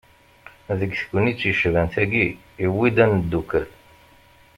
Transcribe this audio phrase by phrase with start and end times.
[0.79, 2.27] Deg tegnit yecban-tagi,
[2.65, 3.65] iwwi-d ad neddukel.